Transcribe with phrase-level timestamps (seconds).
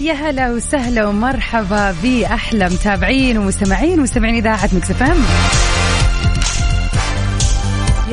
[0.00, 5.22] يا هلا وسهلا ومرحبا بأحلى متابعين ومستمعين ومستمعين إذاعة Mix FM.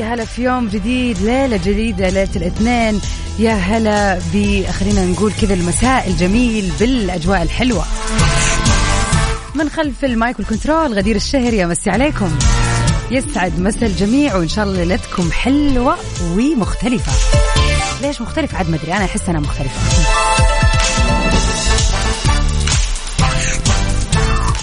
[0.00, 3.00] يا هلا في يوم جديد ليلة جديدة ليلة الاثنين.
[3.38, 4.18] يا هلا
[4.72, 7.84] خلينا نقول كذا المساء الجميل بالأجواء الحلوة.
[9.54, 12.38] من خلف ال mic وال control غدير الشهري أمسي عليكم.
[13.10, 17.12] يسعد مسا الجميع وإن شاء الله ليلتكم حلوة ومختلفة.
[18.02, 19.80] ليش مختلفة؟ عاد ما أدري أنا أحس أنا مختلفة.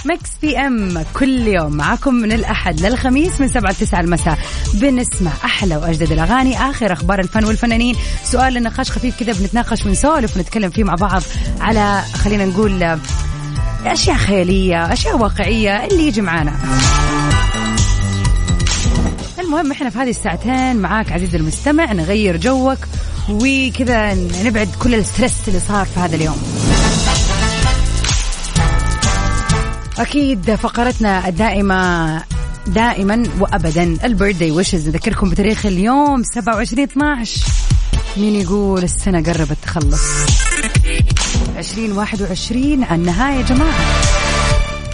[0.06, 4.38] Mix PM كل يوم معكم من الأحد للخميس من سبعة لتسعة المساء.
[4.74, 7.96] بنسمع أحلى وأجدد الأغاني آخر أخبار الفن والفنانين.
[8.24, 11.22] سؤال لنقاش خفيف كذا بنتناقش ونسولف ونتكلم فيه مع بعض
[11.62, 13.00] على خلينا نقول
[13.86, 16.54] أشياء خيالية أشياء واقعية اللي يجي معانا.
[19.40, 22.78] المهم إحنا في هذه الساعتين معاك عزيزي المستمع نغير جوك
[23.30, 26.44] وكذا نبعد كل الستريس اللي صار في هذا اليوم.
[30.00, 32.22] أكيد فقرتنا الدائمة
[32.68, 33.98] دائما وأبدا.
[34.04, 37.42] البيرثدي ويشز نذكركم بتاريخ اليوم 27 12
[38.18, 40.02] مين يقول السنة قربت تخلص؟
[41.58, 43.74] 2021 على النهاية يا جماعة.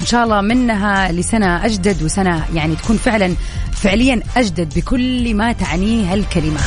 [0.02, 3.35] إن شاء الله منها لسنة أجدد وسنة يعني تكون فعلا
[3.72, 6.59] فعليا أجدد بكل ما تعنيه الكلمة.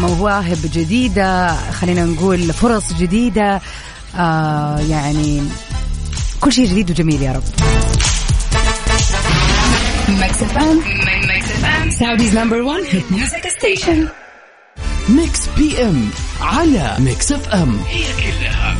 [0.00, 3.60] مواهب جديدة خلينا نقول فرص جديدة
[4.18, 5.42] آه يعني
[6.40, 7.42] كل شيء جديد وجميل يا رب.
[10.08, 10.80] Mix FM
[11.90, 14.08] Saudi's number 1 hit music station
[15.08, 18.76] Mix PM على ميكس اف ام هي كلها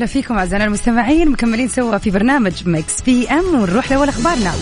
[0.00, 4.52] وسهلا فيكم أعزائنا المستمعين مكملين سوا في برنامج Mix PM ونروح لأول أخبارنا.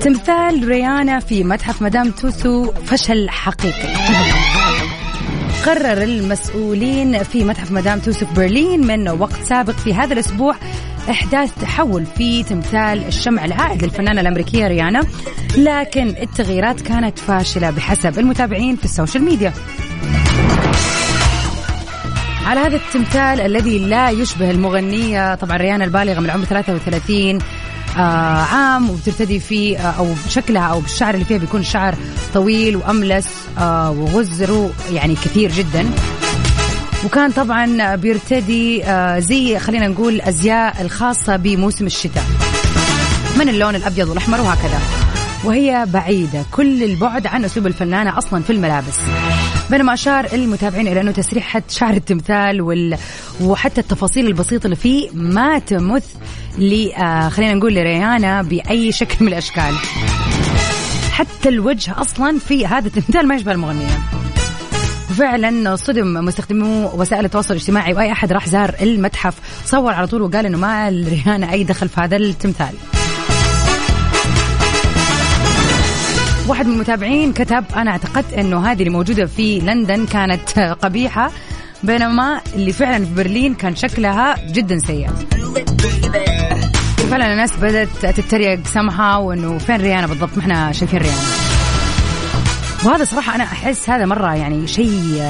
[0.00, 3.94] تمثال ريانا في متحف مدام توسو فشل حقيقي.
[5.66, 10.54] قرر المسؤولين في متحف مدام توسو برلين من وقت سابق في هذا الأسبوع
[11.10, 15.02] إحداث تحول في تمثال الشمع العائد للفنانة الأمريكية ريانا.
[15.56, 19.52] لكن التغييرات كانت فاشلة بحسب المتابعين في ال social media.
[22.46, 27.38] على هذا التمثال الذي لا يشبه المغنية طبعا ريانا البالغة من العمر 33
[27.96, 28.00] آه
[28.42, 31.94] عام وبترتدي فيه آه أو بشكلها أو بالشعر اللي فيها بيكون شعر
[32.34, 33.28] طويل وأملس
[33.58, 35.90] آه وغزره يعني كثير جدا.
[37.04, 42.24] وكان طبعا بيرتدي آه زي خلينا نقول الأزياء الخاصة بموسم الشتاء.
[43.38, 44.78] من اللون الأبيض والأحمر؟ وهكذا.
[45.44, 46.44] وهي بعيدة.
[46.50, 48.98] كل البعد عن أسلوب الفنانة أصلا في الملابس.
[49.70, 52.98] بينما أشار المتابعين إلى أنه تسريحة شعر التمثال وال...
[53.40, 56.06] وحتى التفاصيل البسيطة اللي فيه ما تمث
[56.58, 59.74] ل آه خلينا نقول لريانا بأي شكل من الأشكال.
[61.10, 63.98] حتى الوجه أصلا في هذا التمثال ما يشبه المغنية.
[65.18, 69.34] فعلا صدم مستخدمو وسائل التواصل الاجتماعي وأي أحد راح زار المتحف.
[69.66, 72.74] صور على طول وقال إنه ما ريانا أي دخل في هذا التمثال.
[76.48, 81.30] واحد من المتابعين كتب أنا اعتقدت إنه هذه اللي موجودة في لندن كانت قبيحة
[81.82, 85.10] بينما اللي فعلا في برلين كان شكلها جدا سيء.
[87.10, 91.18] فعلا الناس بدأت تتريق سمحة وإنه فين ريانا بالضبط؟ ما إحنا شايفين ريانا
[92.84, 95.22] وهذا صراحة أنا أحس هذا مرة يعني شيء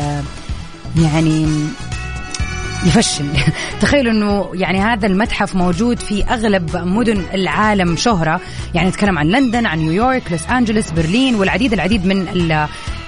[0.97, 1.47] يعني
[2.87, 3.27] يفشل.
[3.81, 8.41] تخيلوا إنه يعني هذا المتحف موجود في أغلب مدن العالم شهرة.
[8.75, 12.29] يعني نتكلم عن لندن عن نيويورك لوس أنجلوس برلين والعديد العديد من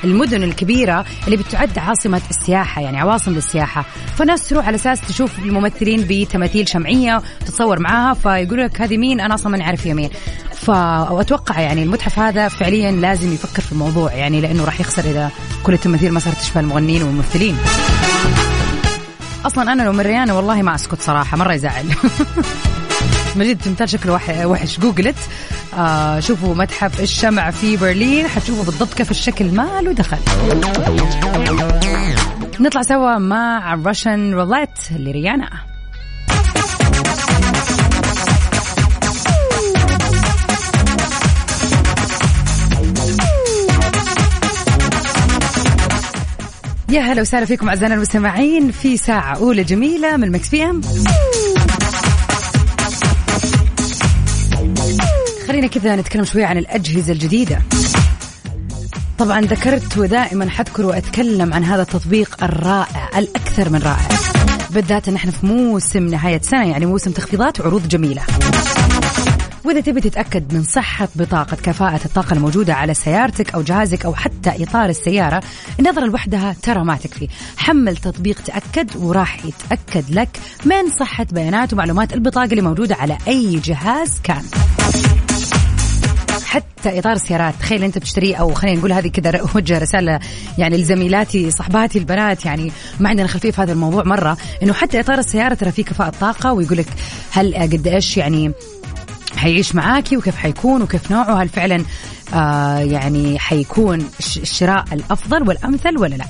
[0.05, 3.85] المدن الكبيرة اللي بتعد عاصمة السياحة يعني عواصم للسياحة.
[4.17, 9.35] فناس تروح على أساس تشوف الممثلين بتماثيل شمعية تتصور معاها فيقول لك هذه مين؟ أنا
[9.35, 10.11] أصلا ما نعرف هي مين.
[10.53, 15.31] فأتوقع يعني المتحف هذا فعليا لازم يفكر في الموضوع يعني لأنه راح يخسر إذا
[15.63, 17.57] كل التماثيل ما صارت تشبه المغنيين والممثلين.
[19.47, 21.85] أصلا أنا لو من ريانه والله ما أسكت صراحة مرة يزعل.
[23.37, 24.81] من جد تمثال شكله وحش.
[24.81, 25.17] جوجلت.
[25.79, 28.29] آه شوفوا متحف الشمع في برلين.
[28.29, 30.19] حتشوفوا بالضبط كيف الشكل ما له دخل.
[32.61, 35.76] نطلع سوا مع Russian Roulette لريانا.
[46.97, 50.81] يا هلا وسهلا فيكم أعزائنا المستمعين في ساعة أولى جميلة من Mix PM
[55.49, 57.63] خلينا كذا نتكلم شوي عن الأجهزة الجديدة.
[59.19, 64.09] طبعا ذكرت ودائما حذكر وأتكلم عن هذا التطبيق الرائع الأكثر من رائع.
[64.71, 68.23] بالذات إن إحنا في موسم نهاية سنة يعني موسم تخفيضات وعروض جميلة.
[69.67, 74.63] وإذا تبي تتأكد من صحة بطاقة كفاءة الطاقة الموجودة على سيارتك أو جهازك أو حتى
[74.63, 75.43] إطار السيارة
[75.81, 77.29] النظرة لوحدها ترى ما تكفي.
[77.57, 83.57] حمل تطبيق تأكد وراح يتأكد لك من صحة بيانات ومعلومات البطاقة اللي موجودة على أي
[83.57, 84.43] جهاز كان.
[86.45, 90.21] حتى إطار السيارات تخيل أنت بتشتريه أو خلينا نقول هذه كذا اوجه رسالة
[90.59, 95.19] يعني لزميلاتي صحباتي البنات يعني ما عندنا خلفية في هذا الموضوع مرة إنه حتى إطار
[95.19, 96.87] السيارة ترى فيه كفاءة طاقه ويقول لك
[97.31, 98.53] هل قد إيش يعني
[99.37, 101.85] حيعيش معاكي وكيف حيكون وكيف نوعه؟ هل فعلا
[102.35, 106.25] آه يعني حيكون الشراء الأفضل والأمثل ولا لا؟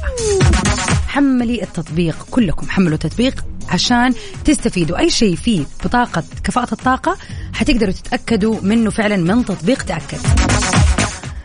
[1.08, 4.14] حملي التطبيق كلكم حملوا التطبيق عشان
[4.44, 4.98] تستفيدوا.
[4.98, 7.16] أي شيء فيه بطاقة كفاءة الطاقة
[7.52, 10.18] حتقدروا تتأكدوا منه فعلا من تطبيق تأكد.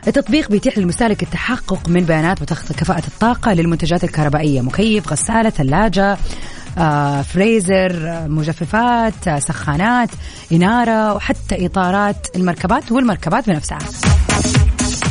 [0.07, 6.17] التطبيق بيتيح للمستهلك التحقق من بيانات بطاقة كفاءة الطاقة للمنتجات الكهربائية مكيف غسالة ثلاجة
[7.23, 10.09] فريزر آه، مجففات آه، سخانات
[10.51, 13.79] إنارة وحتى إطارات المركبات والمركبات بنفسها.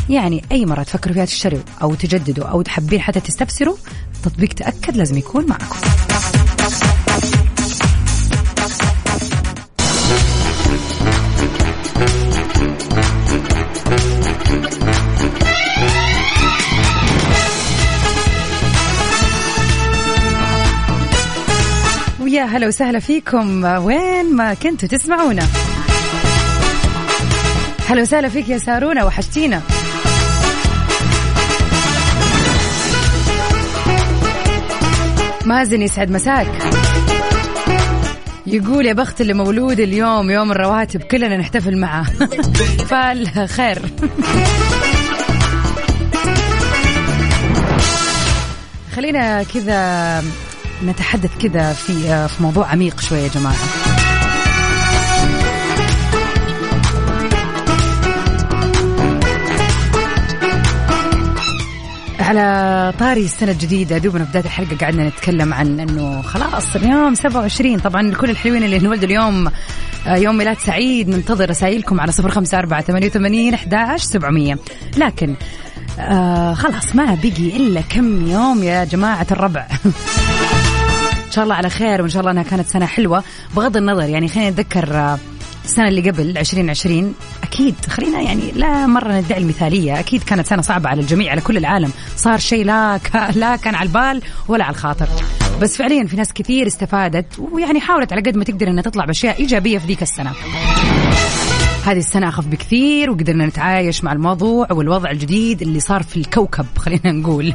[0.08, 3.76] يعني أي مرة تفكروا فيها تشتروا أو تجددوا أو تحبين حتى تستفسروا
[4.22, 5.76] تطبيق تأكد لازم يكون معكم.
[22.50, 23.64] هلا وسهلا فيكم.
[23.64, 25.46] وين ما كنتوا تسمعونا.
[27.88, 29.62] هلا وسهلا فيك يا سارونا وحشتينا.
[35.46, 36.48] مازن يسعد مساك.
[38.46, 42.04] يقول يا بخت اللي مولود اليوم يوم الرواتب كلنا نحتفل معه.
[42.90, 43.82] فالخير
[48.96, 50.22] خلينا كذا
[50.84, 53.56] نتحدث كذا في في موضوع عميق شوية يا جماعة.
[62.30, 68.14] على طاري السنة الجديدة دوبنا بداية الحلقة قعدنا نتكلم عن إنه خلاص اليوم 27 طبعا
[68.14, 69.48] كل الحلوين اللي انولدوا اليوم
[70.06, 74.58] آه، يوم ميلاد سعيد ننتظر رسائلكم على صفر خمسة أربعة ثمانية وثمانين أحداش سبعمية.
[74.96, 75.34] لكن
[75.98, 79.66] آه خلاص ما بقي إلا كم يوم يا جماعة الربع.
[81.30, 83.24] إن شاء الله على خير وإن شاء الله إنها كانت سنة حلوة
[83.56, 85.18] بغض النظر يعني خلينا نتذكر آه،
[85.64, 90.88] السنة اللي قبل 2020 أكيد خلينا يعني لا مرة ندعي المثالية أكيد كانت سنة صعبة
[90.88, 93.00] على الجميع على كل العالم صار شيء لا
[93.34, 95.08] لا كان على البال ولا على الخاطر
[95.60, 99.38] بس فعليا في ناس كثير استفادت ويعني حاولت على قد ما تقدر إنها تطلع بأشياء
[99.38, 100.32] إيجابية في ذيك السنة.
[101.84, 107.12] هذه السنة أخف بكثير وقدرنا نتعايش مع الموضوع والوضع الجديد اللي صار في الكوكب خلينا
[107.12, 107.54] نقول.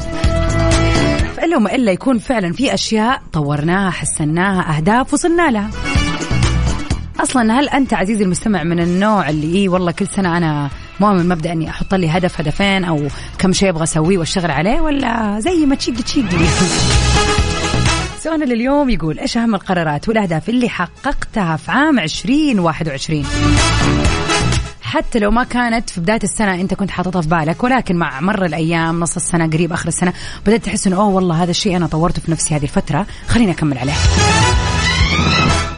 [1.46, 5.70] فإلا وما إلا يكون فعلا في أشياء طورناها حسناها أهداف وصلنا لها.
[7.20, 11.52] أصلا هل أنت عزيزي المستمع من النوع اللي إيه والله كل سنة أنا مؤمن مبدأ
[11.52, 15.76] إني أحط لي هدف هدفين أو كم شيء أبغى أسويه وأشتغل عليه ولا زي ما
[15.76, 16.26] تشيق تشيق
[18.20, 23.26] سؤالنا لليوم يقول إيش أهم القرارات والأهداف اللي حققتها في عام 2021
[24.96, 28.46] حتى لو ما كانت في بداية السنة أنت كنت حاططها في بالك ولكن مع مر
[28.46, 30.14] الأيام نص السنة قريب آخر السنة
[30.46, 33.78] بدأت تحس إنه أوه والله هذا الشيء أنا طورته في نفسي هذه الفترة خليني أكمل
[33.78, 33.94] عليه.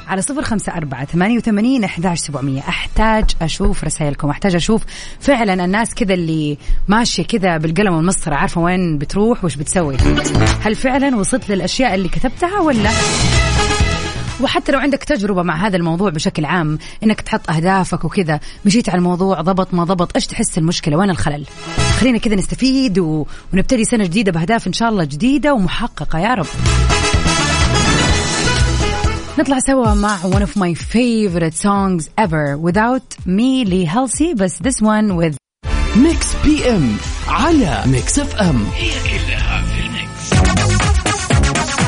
[0.08, 2.60] على صفر خمسة أربعة ثمانية وثمانين أحداش سبعمية.
[2.60, 4.82] أحتاج أشوف رسائلكم أحتاج أشوف
[5.20, 6.58] فعلا الناس كذا اللي
[6.88, 9.98] ماشية كذا بالقلم والمسطرة عارفة وين بتروح وش بتسوي.
[10.62, 12.90] هل فعلا وصلت للأشياء اللي كتبتها ولا؟
[14.42, 18.98] وحتى لو عندك تجربة مع هذا الموضوع بشكل عام إنك تحط أهدافك وكذا مشيت على
[18.98, 21.46] الموضوع ضبط ما ضبط إيش تحس المشكلة؟ وين الخلل؟
[22.00, 23.26] خلينا كذا نستفيد و...
[23.54, 26.46] ونبتدي سنة جديدة بأهداف إن شاء الله جديدة ومحققة يا رب.
[29.40, 35.12] نطلع سوا مع one of my favorite songs ever without me لهالسي بس this one
[35.22, 35.36] with
[35.98, 36.96] Mix PM
[37.28, 38.66] على Mix FM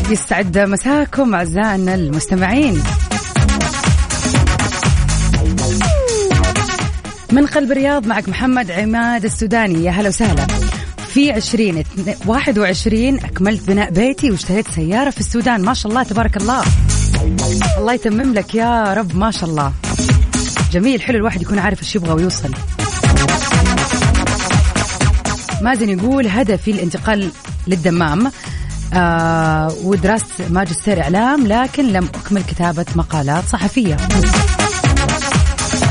[0.10, 2.84] يستعد مساكم أعزائنا المستمعين.
[7.32, 9.84] من قلب الرياض معك محمد عماد السوداني.
[9.84, 10.48] يا هلا وسهلا.
[11.08, 11.84] في عشرين
[12.26, 15.62] واحد وعشرين أكملت بناء بيتي واشتريت سيارة في السودان.
[15.62, 16.64] ما شاء الله تبارك الله.
[17.78, 19.74] الله يتمم لك يا رب ما شاء الله.
[20.72, 21.18] جميل حلو.
[21.18, 22.52] الواحد يكون عارف إيش يبغى ويوصل.
[25.62, 27.32] مازن يقول هدفي الانتقال
[27.68, 28.32] للدمام.
[28.94, 33.98] آه ودراسة ماجستير إعلام لكن لم أكمل كتابة مقالات صحفية.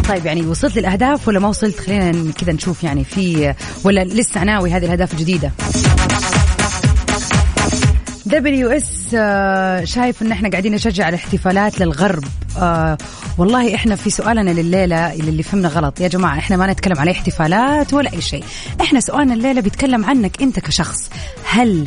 [0.08, 4.72] طيب يعني وصلت للأهداف ولا ما وصلت؟ خلينا كذا نشوف يعني في ولا لسه ناوي
[4.72, 5.52] هذه الأهداف الجديدة؟
[8.26, 12.24] WS آه، شايف إن إحنا قاعدين نشجع الاحتفالات للغرب.
[12.58, 12.98] آه
[13.38, 16.00] والله إحنا في سؤالنا لليلة اللي فهمنا غلط.
[16.00, 18.44] يا جماعة إحنا ما نتكلم على احتفالات ولا أي شيء.
[18.80, 21.10] إحنا سؤالنا الليلة بيتكلم عنك أنت كشخص.
[21.44, 21.86] هل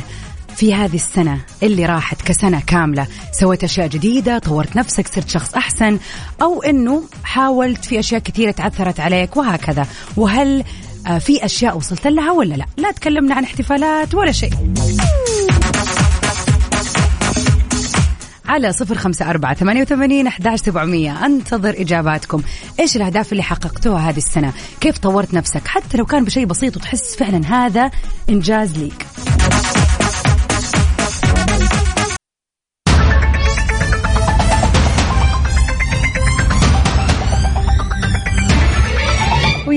[0.56, 3.06] في هذه السنة اللي راحت كسنة كاملة.
[3.32, 5.98] سويت أشياء جديدة طورت نفسك صرت شخص أحسن
[6.42, 9.86] أو أنه حاولت في أشياء كثيرة تعثرت عليك وهكذا.
[10.16, 10.64] وهل
[11.06, 14.52] آه، في أشياء وصلت لها ولا لا؟ لا تكلمنا عن احتفالات ولا شيء.
[18.48, 21.26] على صفر خمسة أربعة ثمانية وثمانين أحداش سبعمية.
[21.26, 22.42] أنتظر إجاباتكم.
[22.80, 27.16] إيش الأهداف اللي حققتوها هذه السنة؟ كيف طورت نفسك؟ حتى لو كان بشيء بسيط وتحس
[27.16, 27.90] فعلا هذا
[28.30, 29.06] إنجاز ليك.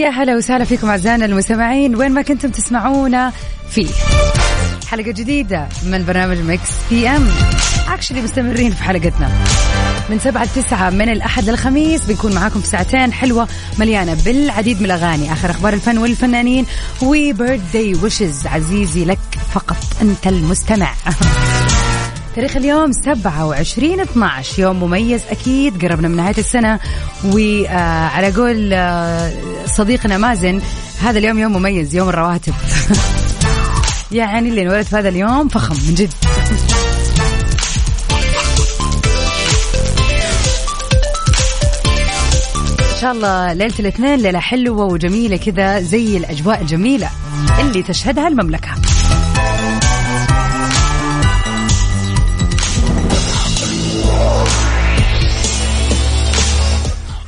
[0.05, 3.31] ويا هلا وسهلا فيكم أعزائنا المستمعين وين ما كنتم تسمعونا
[3.69, 3.87] في
[4.87, 7.27] حلقة جديدة من برنامج Mix PM.
[7.87, 9.29] actually مستمرين في حلقتنا.
[10.09, 13.47] من سبعة لتسعة من الأحد للخميس بنكون معاكم في ساعتين حلوة
[13.79, 15.33] مليانة بالعديد من الأغاني.
[15.33, 16.65] آخر أخبار الفن والفنانين.
[17.01, 19.19] وبيرث داي ويشز عزيزي لك
[19.53, 20.93] فقط أنت المستمع.
[22.35, 26.79] تاريخ اليوم 27 12 يوم مميز أكيد قربنا من نهاية السنة.
[27.25, 29.33] وعلى قول آه،
[29.65, 30.61] صديقنا مازن
[31.01, 32.53] هذا اليوم يوم مميز يوم الرواتب.
[34.11, 36.13] يعني اللي انولد في هذا اليوم فخم من جد.
[42.95, 47.09] إن شاء الله ليلة الاثنين ليلة حلوة وجميلة كذا زي الأجواء الجميلة
[47.59, 48.71] اللي تشهدها المملكة.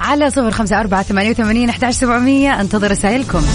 [0.08, 2.62] على صفر خمسة أربعة ثمانية وثمانين أحداش سبعمية.
[2.62, 3.46] أنتظر رسائلكم.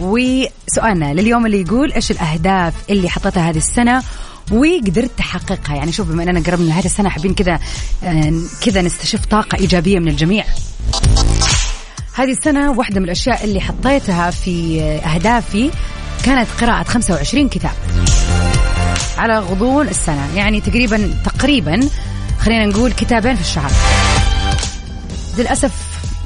[0.00, 4.02] وسؤالنا لليوم اللي يقول إيش الأهداف اللي حطيتها هذه السنة
[4.52, 7.58] وقدرت تحققها؟ يعني شوف بما إننا قربنا نهايه السنة حابين كذا
[8.04, 10.44] آه، كذا نستشف طاقة إيجابية من الجميع.
[12.14, 15.70] هذه السنة واحدة من الأشياء اللي حطيتها في أهدافي
[16.24, 17.72] كانت قراءة 25 كتاب
[19.18, 20.28] على غضون السنة.
[20.36, 21.80] يعني تقريبا تقريبا
[22.40, 23.99] خلينا نقول كتابين في الشهر.
[25.38, 25.72] للأسف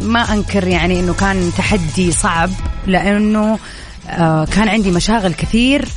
[0.01, 2.51] ما أنكر يعني أنه كان تحدي صعب
[2.87, 3.59] لأنه
[4.09, 5.89] آه كان عندي مشاغل كثير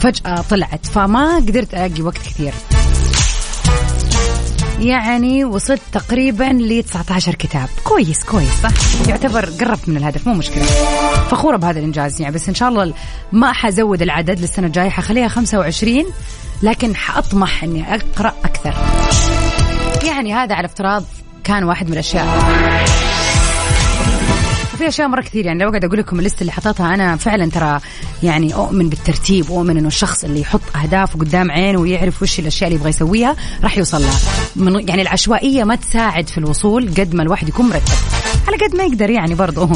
[0.00, 2.52] فجأة طلعت فما قدرت ألاقي وقت كثير.
[4.80, 7.68] يعني وصلت تقريبا ل 19 كتاب.
[7.84, 8.70] كويس كويس صح؟
[9.08, 10.64] يعتبر قربت من الهدف مو مشكلة.
[11.30, 12.94] فخورة بهذا الإنجاز يعني بس إن شاء الله
[13.32, 16.04] ما حزود العدد للسنة الجاية حخليها 25
[16.62, 18.74] لكن حأطمح إني أقرأ أكثر.
[20.06, 21.04] يعني هذا على افتراض
[21.44, 22.26] كان واحد من الأشياء.
[24.78, 27.80] في أشياء مرة كثير يعني لو قاعد أقول لكم الليست اللي حطيتها أنا فعلا ترى
[28.22, 32.80] يعني أؤمن بالترتيب وأؤمن إنه الشخص اللي يحط اهدافه قدام عينه ويعرف وش الأشياء اللي
[32.80, 34.18] يبغى يسويها راح يوصل لها.
[34.56, 37.92] من يعني العشوائية ما تساعد في الوصول قد ما الواحد يكون مرتب.
[38.48, 39.66] على قد ما يقدر يعني برضه.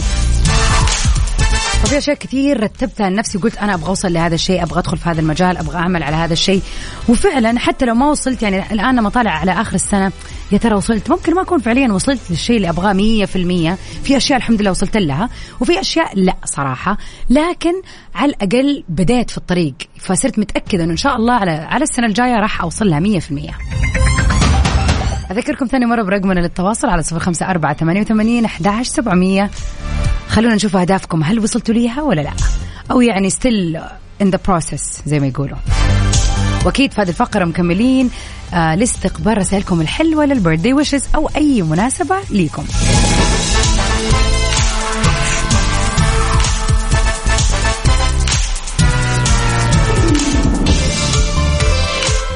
[1.82, 5.20] ففي أشياء كثير رتبتها لنفسي وقلت أنا أبغى أوصل لهذا الشيء أبغى أدخل في هذا
[5.20, 6.62] المجال أبغى أعمل على هذا الشيء.
[7.08, 10.12] وفعلا حتى لو ما وصلت يعني الآن لما طالع على آخر السنة
[10.52, 13.78] يا ترى وصلت؟ ممكن ما أكون فعليا وصلت للشيء اللي أبغاه مية في المية.
[14.04, 15.28] في أشياء الحمد لله وصلت لها
[15.60, 16.98] وفي أشياء لا صراحة.
[17.30, 17.72] لكن
[18.14, 22.40] على الأقل بديت في الطريق فصرت متأكدة إنه إن شاء الله على على السنة الجاية
[22.40, 23.58] راح أوصل لها مية في المية.
[25.30, 29.50] أذكركم ثاني مرة برقمنا للتواصل على صفر خمسة أربعة ثمانية وثمانين أحداش سبعمية.
[30.28, 31.22] خلونا نشوف أهدافكم.
[31.22, 32.32] هل وصلتوا ليها ولا لا؟
[32.90, 33.78] أو يعني still
[34.22, 35.56] in the process زي ما يقولوا.
[36.64, 38.10] وأكيد في هذه الفقرة مكملين.
[38.54, 42.64] آه لاستقبال رسائلكم الحلوة للبيرثدي ويشز أو أي مناسبة ليكم.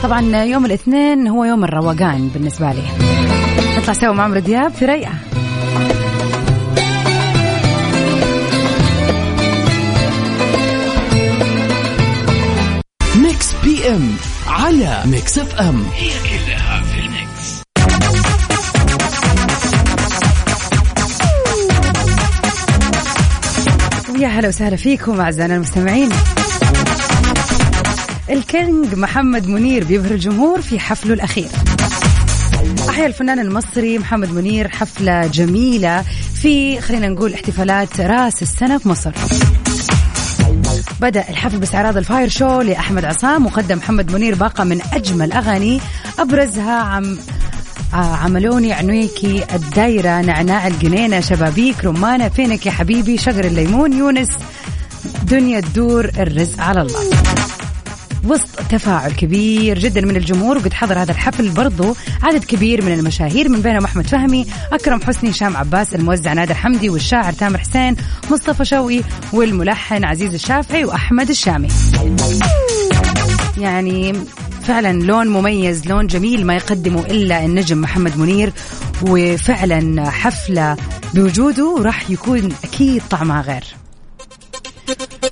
[0.03, 2.83] طبعا يوم الاثنين هو يوم الروقان بالنسبة لي.
[3.79, 5.13] نطلع سوا مع عمرو دياب في ريئه
[13.17, 14.11] Mix PM.
[14.49, 15.85] على Mix FM.
[15.95, 17.63] هي كلها في ال mix.
[24.11, 26.09] ويا هلا وسهلا فيكم أعزائنا المستمعين.
[28.31, 31.49] الكينج محمد منير بيبهر الجمهور في حفله الأخير.
[32.89, 36.05] أحيا الفنان المصري محمد منير حفلة جميلة
[36.43, 39.13] في خلينا نقول احتفالات راس السنة في مصر.
[41.01, 45.81] بدأ الحفل باستعراض ال fire show لأحمد عصام وقدم محمد منير باقة من أجمل أغاني
[46.19, 47.19] أبرزها عم
[47.95, 54.29] آه، عملوني عنيكي الدايرة نعناع الجنينة شبابيك رمانة فينك يا حبيبي شجر الليمون يونس
[55.23, 57.18] دنيا تدور الرزق على الله.
[58.25, 63.49] وسط تفاعل كبير جدا من الجمهور وقد حضر هذا الحفل برضو عدد كبير من المشاهير
[63.49, 67.97] من بينهم أحمد فهمي أكرم حسني هشام عباس الموزع نادر حمدي والشاعر تامر حسين
[68.31, 69.01] مصطفى شوقي
[69.33, 71.69] والملحن عزيز الشافعي وأحمد الشامي.
[73.59, 74.15] يعني
[74.63, 78.53] فعلا لون مميز لون جميل ما يقدمه إلا النجم محمد منير
[79.03, 80.77] وفعلا حفلة
[81.15, 83.65] بوجوده راح يكون أكيد طعمها غير.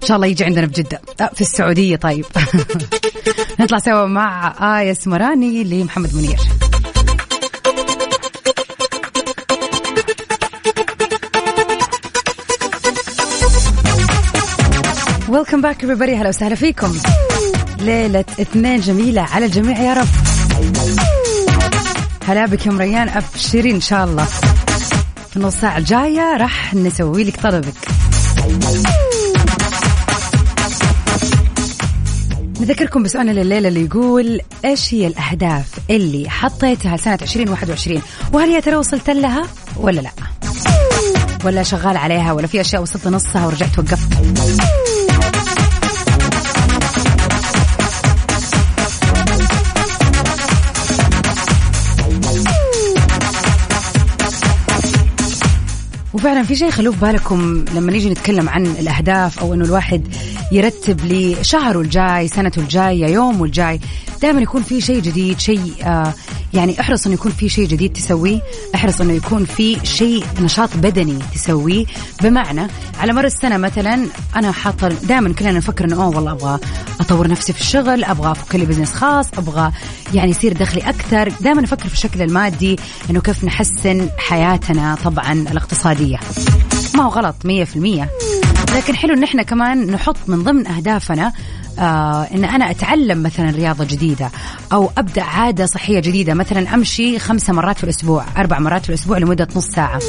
[0.07, 2.25] إن شاء الله يجي عندنا بجده آه، في السعودية طيب.
[3.61, 6.39] نطلع سوا مع آية اسمراني لمحمد منير.
[15.29, 16.11] ويلكم باك everybody.
[16.11, 16.97] هلا وسهلا فيكم.
[17.79, 20.09] ليلة اثنين جميلة على الجميع يا رب.
[22.27, 24.25] هلا بك يا مريان أبشري إن شاء الله.
[25.31, 27.89] في النص ساعة الجاية راح نسوي لك طلبك.
[32.61, 38.77] نذكركم بسؤالنا لليلة اللي يقول إيش هي الأهداف اللي حطيتها لسنة 2021 وهل يا ترى
[38.77, 40.11] وصلت لها ولا لا؟
[41.45, 44.09] ولا شغال عليها ولا في أشياء وصلت لنصها ورجعت وقفت؟
[56.15, 60.09] وفعلا في شيء خلوه في بالكم لما نيجي نتكلم عن الأهداف أو إنه الواحد
[60.53, 63.81] يرتب لشهره الجاي سنته الجايه يومه الجاي.
[64.23, 66.15] دائما يكون في شيء جديد شيء آه
[66.55, 68.41] يعني احرص إنه يكون في شيء جديد تسويه.
[68.75, 71.85] احرص إنه يكون في شيء نشاط بدني تسويه.
[72.23, 72.67] بمعنى
[73.01, 74.07] على مر السنة مثلا
[74.37, 76.59] أنا حاطة دائما كلنا نفكر إنه أوه والله أبغى
[77.01, 79.73] أطور نفسي في الشغل أبغى أفك لي بزنس خاص أبغى
[80.15, 81.33] يعني يصير دخلي أكثر.
[81.41, 82.77] دائما نفكر في الشكل المادي
[83.11, 86.19] إنه كيف نحسن حياتنا طبعا الاقتصادية.
[86.95, 87.49] ما هو غلط 100%
[88.75, 91.33] لكن حلو إن إحنا كمان نحط من ضمن أهدافنا
[91.79, 94.31] آه إن أنا أتعلم مثلا رياضة جديدة
[94.73, 99.19] أو أبدأ عادة صحية جديدة مثلا أمشي خمسة مرات في الأسبوع أربع مرات في الأسبوع
[99.19, 100.01] لمدة نص ساعة.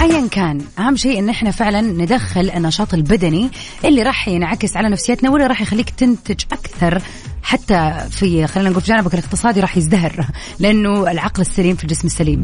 [0.00, 3.50] ايا كان أهم شيء إن إحنا فعلا ندخل النشاط البدني
[3.84, 7.02] اللي راح ينعكس على نفسيتنا واللي راح يخليك تنتج أكثر
[7.42, 10.26] حتى في خلينا نقول في جانبك الاقتصادي راح يزدهر
[10.58, 12.42] لأنه العقل السليم في الجسم السليم.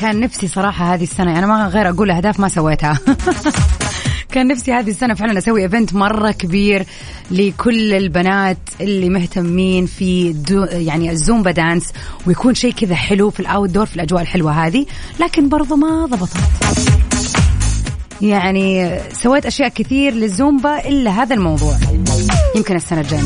[0.00, 2.98] كان نفسي صراحة هذه السنة أنا ما غير أقول أهداف ما سويتها.
[4.32, 6.86] كان نفسي هذه السنة فعلا أسوي event مرة كبير
[7.30, 11.92] لكل البنات اللي مهتمين في do يعني ال Zumba dance
[12.26, 14.86] ويكون شيء كذا حلو في ال outdoor في الأجواء الحلوة هذه
[15.20, 16.36] لكن برضو ما ضبطت.
[18.22, 21.74] يعني سويت أشياء كثير للزومبا إلا هذا الموضوع.
[22.56, 23.22] يمكن السنة الجاية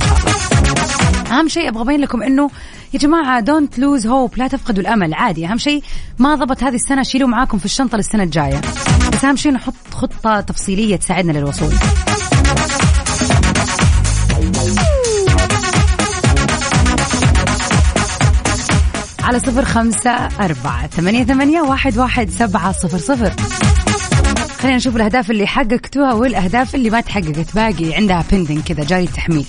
[1.30, 2.50] أهم شيء أبغى أبين لكم إنه
[2.94, 5.46] يا جماعة don't lose hope لا تفقدوا الأمل عادي.
[5.46, 5.82] أهم شيء
[6.18, 8.60] ما ضبط هذه السنة شيلوا معاكم في الشنطة للسنة الجاية.
[9.12, 11.72] بس أهم شيء نحط خطة تفصيلية تساعدنا للوصول.
[19.22, 20.10] على صفر خمسة
[20.40, 23.32] أربعة ثمانية, ثمانية واحد, واحد سبعة صفر صفر.
[24.58, 29.46] خلينا نشوف الأهداف اللي حققتوها والأهداف اللي ما تحققت باقي عندها بندنج كذا جاي تحميل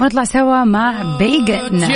[0.00, 1.88] ونطلع سوا مع بيجن.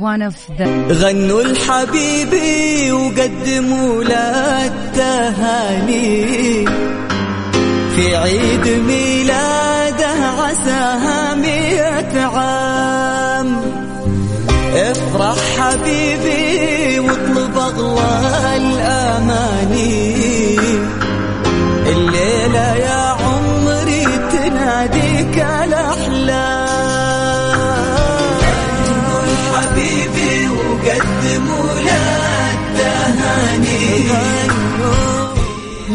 [0.00, 6.64] one of the غنوا الحبيبي وقدموا له التهاني
[7.96, 13.48] في عيد ميلاده عساها مئة عام.
[14.74, 20.18] افرح حبيبي واطلب اغلى الأماني.
[21.92, 22.97] الليلة يا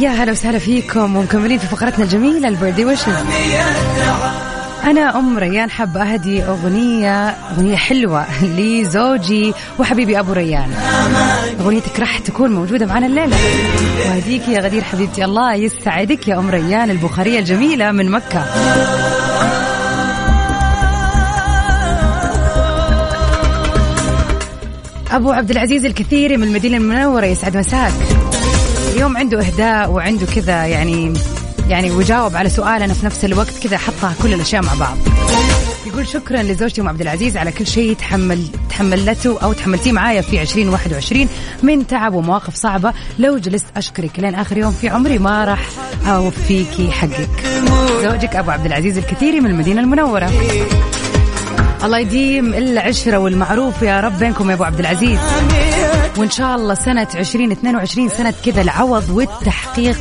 [0.03, 3.13] يا هلا وسهلا فيكم ومكملين في فقرتنا الجميلة البردي وشز
[4.83, 8.25] أنا أم ريان حابة أهدي أغنية أغنية حلوة
[8.57, 10.73] لزوجي وحبيبي أبو ريان.
[11.59, 13.37] أغنيتك راح تكون موجودة معنا الليلة.
[14.07, 18.45] وهديك يا غدير حبيبتي الله يسعدك يا أم ريان البخارية الجميلة من مكة.
[25.11, 27.93] أبو عبد العزيز الكثيري من المدينة المنورة يسعد مساك.
[28.93, 31.13] اليوم عنده إهداء وعنده كذا يعني
[31.69, 34.97] يعني وجاوب على سؤالنا في نفس الوقت كذا حطها كل الأشياء مع بعض.
[35.87, 40.41] يقول شكرا لزوجتي أم عبد العزيز على كل شيء تحمل تحملته أو تحملتيه معايا في
[40.41, 41.27] 2021
[41.63, 42.93] من تعب ومواقف صعبة.
[43.19, 45.69] لو جلست أشكرك لين آخر يوم في عمري ما راح
[46.07, 47.29] اوفيكي حقك.
[48.03, 50.31] زوجك أبو عبد العزيز الكثيري من المدينة المنورة.
[51.83, 55.19] الله يديم العشرة والمعروف يا رب بينكم يا أبو عبد العزيز.
[56.17, 59.97] وإن شاء الله سنة 2022 سنة كذا العوض والتحقيق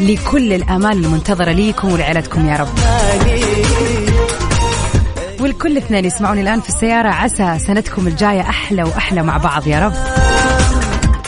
[0.00, 2.68] لكل الأمال المنتظرة ليكم ولعائلتكم يا رب.
[5.40, 9.92] والكل اثنين يسمعوني الآن في السيارة عسى سنتكم الجاية أحلى وأحلى مع بعض يا رب.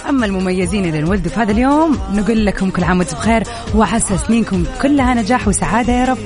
[0.09, 3.43] أما المميزين اللي انولدوا في هذا اليوم نقول لكم كل عام وأنتم بخير
[3.75, 6.19] وعسى سنينكم كلها نجاح وسعادة يا رب.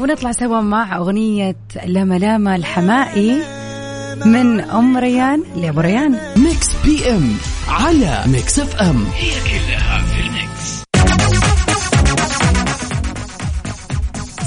[0.00, 1.56] ونطلع سوا مع أغنية
[1.86, 3.42] لما لاما الحمائي
[4.24, 6.18] من أم ريان لأبو ريان.
[6.36, 7.36] Mix PM
[7.68, 9.04] على Mix FM.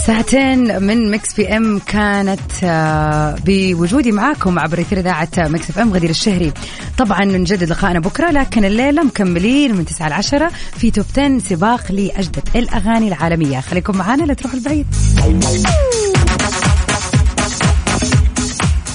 [0.07, 6.53] ساعتين من Mix PM كانت آه، بوجودي معاكم عبر أثير إذاعة Mix FM غدير الشهري.
[6.97, 11.91] طبعا نجدد لقائنا بكرة لكن الليلة مكملين من 9 ل 10 في top 10 سباق
[11.91, 13.59] لأجدد الأغاني العالمية.
[13.59, 14.87] خليكم معنا لا تروحوا البعيد